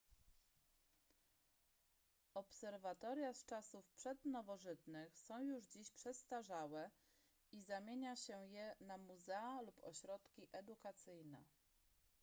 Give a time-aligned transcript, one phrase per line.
[2.35, 6.91] obserwatoria z czasów przednowożytnych są już dziś przestarzałe
[7.51, 11.43] i zamienia się je na muzea lub ośrodki edukacyjne